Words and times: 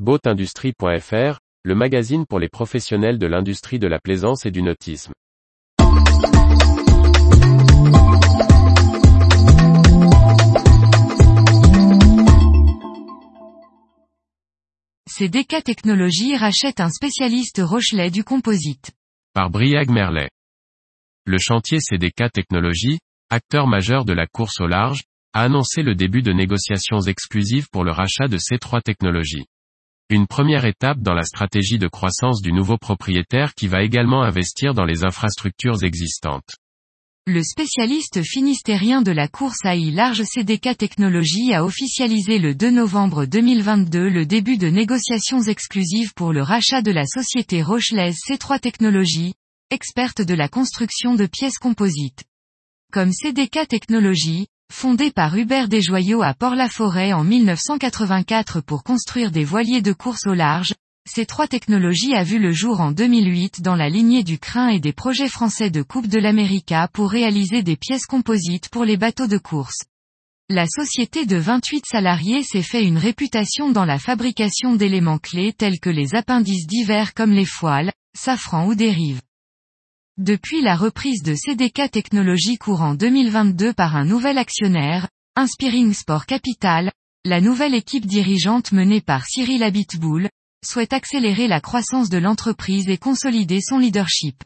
Boatindustrie.fr, 0.00 1.38
le 1.62 1.74
magazine 1.76 2.26
pour 2.26 2.40
les 2.40 2.48
professionnels 2.48 3.16
de 3.16 3.28
l'industrie 3.28 3.78
de 3.78 3.86
la 3.86 4.00
plaisance 4.00 4.44
et 4.44 4.50
du 4.50 4.60
nautisme. 4.60 5.12
CDK 15.06 15.62
Technologies 15.62 16.36
rachète 16.36 16.80
un 16.80 16.88
spécialiste 16.88 17.62
Rochelet 17.62 18.10
du 18.10 18.24
composite. 18.24 18.90
Par 19.32 19.48
Briag 19.48 19.90
Merlet. 19.90 20.30
Le 21.24 21.38
chantier 21.38 21.78
CDK 21.78 22.32
Technologies, 22.32 22.98
acteur 23.30 23.68
majeur 23.68 24.04
de 24.04 24.12
la 24.12 24.26
course 24.26 24.60
au 24.60 24.66
large, 24.66 25.04
a 25.34 25.42
annoncé 25.42 25.82
le 25.82 25.94
début 25.94 26.22
de 26.22 26.32
négociations 26.32 27.00
exclusives 27.02 27.68
pour 27.70 27.84
le 27.84 27.92
rachat 27.92 28.26
de 28.26 28.38
C3 28.38 28.82
Technologies. 28.82 29.46
Une 30.10 30.26
première 30.26 30.66
étape 30.66 31.00
dans 31.00 31.14
la 31.14 31.22
stratégie 31.22 31.78
de 31.78 31.88
croissance 31.88 32.42
du 32.42 32.52
nouveau 32.52 32.76
propriétaire 32.76 33.54
qui 33.54 33.68
va 33.68 33.82
également 33.82 34.22
investir 34.22 34.74
dans 34.74 34.84
les 34.84 35.02
infrastructures 35.02 35.82
existantes. 35.82 36.56
Le 37.26 37.42
spécialiste 37.42 38.22
finistérien 38.22 39.00
de 39.00 39.12
la 39.12 39.28
course 39.28 39.64
AI 39.64 39.90
Large 39.90 40.24
CDK 40.24 40.76
Technologies 40.76 41.54
a 41.54 41.64
officialisé 41.64 42.38
le 42.38 42.54
2 42.54 42.70
novembre 42.70 43.24
2022 43.24 44.10
le 44.10 44.26
début 44.26 44.58
de 44.58 44.68
négociations 44.68 45.40
exclusives 45.40 46.12
pour 46.12 46.34
le 46.34 46.42
rachat 46.42 46.82
de 46.82 46.90
la 46.90 47.06
société 47.06 47.62
rochelaise 47.62 48.18
C3 48.28 48.60
Technologies, 48.60 49.32
experte 49.70 50.20
de 50.20 50.34
la 50.34 50.48
construction 50.48 51.14
de 51.14 51.24
pièces 51.24 51.56
composites. 51.56 52.24
Comme 52.92 53.10
CDK 53.10 53.68
Technologies, 53.68 54.48
fondée 54.74 55.12
par 55.12 55.36
Hubert 55.36 55.68
Desjoyaux 55.68 56.22
à 56.22 56.34
Port-la-Forêt 56.34 57.12
en 57.12 57.22
1984 57.22 58.60
pour 58.60 58.82
construire 58.82 59.30
des 59.30 59.44
voiliers 59.44 59.80
de 59.80 59.92
course 59.92 60.26
au 60.26 60.34
large, 60.34 60.74
ces 61.08 61.26
trois 61.26 61.46
technologies 61.46 62.14
a 62.14 62.24
vu 62.24 62.40
le 62.40 62.50
jour 62.50 62.80
en 62.80 62.90
2008 62.90 63.62
dans 63.62 63.76
la 63.76 63.88
lignée 63.88 64.24
du 64.24 64.38
Crin 64.38 64.68
et 64.68 64.80
des 64.80 64.92
projets 64.92 65.28
français 65.28 65.70
de 65.70 65.82
Coupe 65.82 66.08
de 66.08 66.18
l'América 66.18 66.88
pour 66.92 67.10
réaliser 67.10 67.62
des 67.62 67.76
pièces 67.76 68.04
composites 68.04 68.68
pour 68.68 68.84
les 68.84 68.96
bateaux 68.96 69.28
de 69.28 69.38
course. 69.38 69.84
La 70.50 70.66
société 70.66 71.24
de 71.24 71.36
28 71.36 71.84
salariés 71.86 72.42
s'est 72.42 72.60
fait 72.60 72.84
une 72.84 72.98
réputation 72.98 73.70
dans 73.70 73.84
la 73.84 74.00
fabrication 74.00 74.74
d'éléments 74.74 75.18
clés 75.18 75.52
tels 75.52 75.78
que 75.78 75.90
les 75.90 76.16
appendices 76.16 76.66
divers 76.66 77.14
comme 77.14 77.32
les 77.32 77.46
foiles, 77.46 77.92
safran 78.14 78.66
ou 78.66 78.74
dérives. 78.74 79.22
Depuis 80.18 80.62
la 80.62 80.76
reprise 80.76 81.24
de 81.24 81.34
CDK 81.34 81.90
Technologies 81.90 82.56
courant 82.56 82.94
2022 82.94 83.72
par 83.72 83.96
un 83.96 84.04
nouvel 84.04 84.38
actionnaire, 84.38 85.08
Inspiring 85.34 85.92
Sport 85.92 86.26
Capital, 86.26 86.92
la 87.24 87.40
nouvelle 87.40 87.74
équipe 87.74 88.06
dirigeante 88.06 88.70
menée 88.70 89.00
par 89.00 89.26
Cyril 89.26 89.64
Abitboul, 89.64 90.28
souhaite 90.64 90.92
accélérer 90.92 91.48
la 91.48 91.60
croissance 91.60 92.10
de 92.10 92.18
l'entreprise 92.18 92.88
et 92.88 92.96
consolider 92.96 93.60
son 93.60 93.78
leadership. 93.78 94.44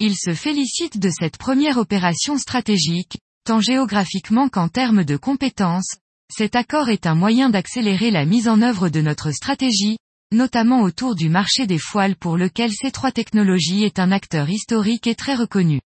Il 0.00 0.16
se 0.16 0.32
félicite 0.32 0.98
de 0.98 1.10
cette 1.10 1.36
première 1.36 1.76
opération 1.76 2.38
stratégique, 2.38 3.18
tant 3.44 3.60
géographiquement 3.60 4.48
qu'en 4.48 4.70
termes 4.70 5.04
de 5.04 5.18
compétences. 5.18 5.98
Cet 6.34 6.56
accord 6.56 6.88
est 6.88 7.04
un 7.06 7.14
moyen 7.14 7.50
d'accélérer 7.50 8.10
la 8.10 8.24
mise 8.24 8.48
en 8.48 8.62
œuvre 8.62 8.88
de 8.88 9.02
notre 9.02 9.32
stratégie, 9.32 9.98
notamment 10.32 10.82
autour 10.82 11.14
du 11.14 11.28
marché 11.28 11.66
des 11.66 11.78
foiles 11.78 12.16
pour 12.16 12.36
lequel 12.36 12.72
ces 12.72 12.90
trois 12.90 13.12
technologies 13.12 13.84
est 13.84 13.98
un 13.98 14.12
acteur 14.12 14.48
historique 14.48 15.06
et 15.06 15.14
très 15.14 15.34
reconnu. 15.34 15.80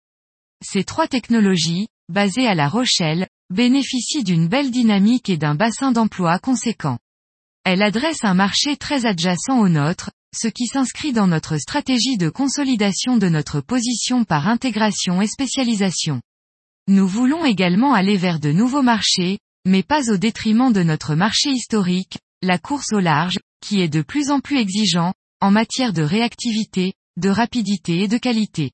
Ces 0.63 0.83
trois 0.83 1.07
technologies, 1.07 1.87
basées 2.09 2.47
à 2.47 2.55
La 2.55 2.67
Rochelle, 2.67 3.27
bénéficient 3.49 4.23
d'une 4.23 4.47
belle 4.47 4.71
dynamique 4.71 5.29
et 5.29 5.37
d'un 5.37 5.55
bassin 5.55 5.91
d'emploi 5.91 6.39
conséquent. 6.39 6.99
Elle 7.63 7.81
adresse 7.81 8.23
un 8.23 8.33
marché 8.33 8.77
très 8.77 9.05
adjacent 9.05 9.59
au 9.59 9.69
nôtre, 9.69 10.11
ce 10.35 10.47
qui 10.47 10.67
s'inscrit 10.67 11.13
dans 11.13 11.27
notre 11.27 11.57
stratégie 11.57 12.17
de 12.17 12.29
consolidation 12.29 13.17
de 13.17 13.29
notre 13.29 13.61
position 13.61 14.23
par 14.23 14.47
intégration 14.47 15.21
et 15.21 15.27
spécialisation. 15.27 16.21
Nous 16.87 17.07
voulons 17.07 17.45
également 17.45 17.93
aller 17.93 18.17
vers 18.17 18.39
de 18.39 18.51
nouveaux 18.51 18.81
marchés, 18.81 19.39
mais 19.65 19.83
pas 19.83 20.11
au 20.11 20.17
détriment 20.17 20.71
de 20.71 20.83
notre 20.83 21.15
marché 21.15 21.51
historique, 21.51 22.17
la 22.41 22.57
course 22.57 22.93
au 22.93 22.99
large, 22.99 23.37
qui 23.61 23.81
est 23.81 23.89
de 23.89 24.01
plus 24.01 24.31
en 24.31 24.39
plus 24.39 24.57
exigeant, 24.57 25.13
en 25.41 25.51
matière 25.51 25.93
de 25.93 26.01
réactivité, 26.01 26.93
de 27.17 27.29
rapidité 27.29 28.01
et 28.01 28.07
de 28.07 28.17
qualité. 28.17 28.71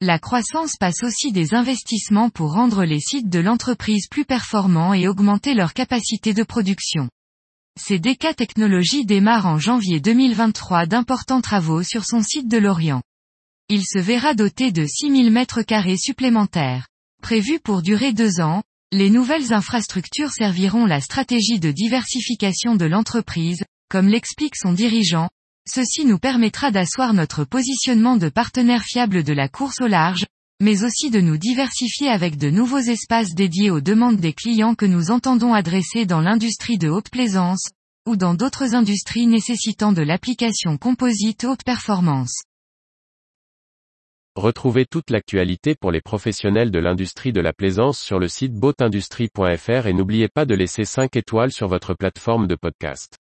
La 0.00 0.18
croissance 0.18 0.76
passe 0.78 1.02
aussi 1.02 1.32
des 1.32 1.54
investissements 1.54 2.28
pour 2.28 2.52
rendre 2.52 2.84
les 2.84 3.00
sites 3.00 3.30
de 3.30 3.38
l'entreprise 3.38 4.08
plus 4.08 4.26
performants 4.26 4.92
et 4.92 5.08
augmenter 5.08 5.54
leur 5.54 5.72
capacité 5.72 6.34
de 6.34 6.42
production. 6.42 7.08
CDK 7.80 8.36
Technologies 8.36 9.06
démarre 9.06 9.46
en 9.46 9.58
janvier 9.58 10.00
2023 10.00 10.86
d'importants 10.86 11.40
travaux 11.40 11.82
sur 11.82 12.04
son 12.04 12.22
site 12.22 12.48
de 12.48 12.58
Lorient. 12.58 13.02
Il 13.68 13.84
se 13.84 13.98
verra 13.98 14.34
doté 14.34 14.70
de 14.70 14.86
6000 14.86 15.30
mètres 15.30 15.62
carrés 15.62 15.96
supplémentaires. 15.96 16.88
Prévu 17.22 17.58
pour 17.58 17.82
durer 17.82 18.12
deux 18.12 18.40
ans, 18.40 18.62
les 18.92 19.10
nouvelles 19.10 19.52
infrastructures 19.52 20.30
serviront 20.30 20.86
la 20.86 21.00
stratégie 21.00 21.58
de 21.58 21.70
diversification 21.70 22.76
de 22.76 22.84
l'entreprise, 22.84 23.64
comme 23.88 24.08
l'explique 24.08 24.56
son 24.56 24.72
dirigeant, 24.72 25.28
ceci 25.68 26.04
nous 26.04 26.18
permettra 26.18 26.70
d'asseoir 26.70 27.14
notre 27.14 27.44
positionnement 27.44 28.16
de 28.16 28.28
partenaire 28.28 28.84
fiable 28.84 29.24
de 29.24 29.32
la 29.32 29.48
course 29.48 29.80
au 29.80 29.86
large, 29.86 30.26
mais 30.60 30.84
aussi 30.84 31.10
de 31.10 31.20
nous 31.20 31.36
diversifier 31.36 32.08
avec 32.08 32.38
de 32.38 32.50
nouveaux 32.50 32.78
espaces 32.78 33.34
dédiés 33.34 33.70
aux 33.70 33.80
demandes 33.80 34.16
des 34.16 34.32
clients 34.32 34.74
que 34.74 34.86
nous 34.86 35.10
entendons 35.10 35.52
adresser 35.52 36.06
dans 36.06 36.20
l'industrie 36.20 36.78
de 36.78 36.88
haute 36.88 37.10
plaisance, 37.10 37.68
ou 38.06 38.16
dans 38.16 38.34
d'autres 38.34 38.74
industries 38.74 39.26
nécessitant 39.26 39.92
de 39.92 40.02
l'application 40.02 40.78
composite 40.78 41.44
haute 41.44 41.64
performance. 41.64 42.42
Retrouvez 44.36 44.84
toute 44.84 45.10
l'actualité 45.10 45.74
pour 45.74 45.90
les 45.90 46.02
professionnels 46.02 46.70
de 46.70 46.78
l'industrie 46.78 47.32
de 47.32 47.40
la 47.40 47.52
plaisance 47.52 47.98
sur 47.98 48.18
le 48.18 48.28
site 48.28 48.52
boatindustrie.fr 48.52 49.86
et 49.86 49.92
n'oubliez 49.94 50.28
pas 50.28 50.44
de 50.44 50.54
laisser 50.54 50.84
5 50.84 51.16
étoiles 51.16 51.52
sur 51.52 51.68
votre 51.68 51.94
plateforme 51.94 52.46
de 52.46 52.54
podcast. 52.54 53.16